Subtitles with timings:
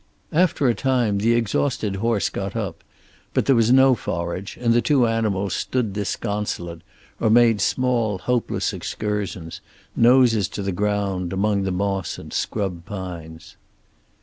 [0.33, 2.83] After a time the exhausted horse got up,
[3.35, 6.81] but there was no forage, and the two animals stood disconsolate,
[7.19, 9.61] or made small hopeless excursions,
[9.95, 13.57] noses to the ground, among the moss and scrub pines.